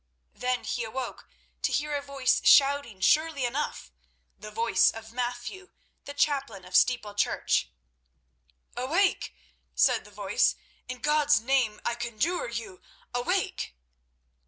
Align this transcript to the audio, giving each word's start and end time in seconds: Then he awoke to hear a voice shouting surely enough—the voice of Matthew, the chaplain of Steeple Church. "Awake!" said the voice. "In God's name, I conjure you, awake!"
Then 0.33 0.63
he 0.63 0.83
awoke 0.83 1.29
to 1.61 1.71
hear 1.71 1.93
a 1.93 2.01
voice 2.01 2.41
shouting 2.43 3.01
surely 3.01 3.45
enough—the 3.45 4.49
voice 4.49 4.89
of 4.89 5.13
Matthew, 5.13 5.69
the 6.05 6.15
chaplain 6.15 6.65
of 6.65 6.75
Steeple 6.75 7.13
Church. 7.13 7.69
"Awake!" 8.75 9.31
said 9.75 10.03
the 10.03 10.09
voice. 10.09 10.55
"In 10.87 11.01
God's 11.01 11.39
name, 11.39 11.79
I 11.85 11.93
conjure 11.93 12.49
you, 12.49 12.81
awake!" 13.13 13.75